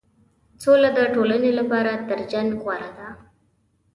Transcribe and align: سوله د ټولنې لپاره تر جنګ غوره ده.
سوله 0.63 0.89
د 0.97 0.99
ټولنې 1.13 1.51
لپاره 1.59 1.91
تر 2.07 2.19
جنګ 2.31 2.49
غوره 2.61 2.89
ده. 2.97 3.09